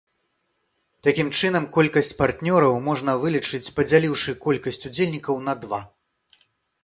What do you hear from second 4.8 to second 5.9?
удзельнікаў на два.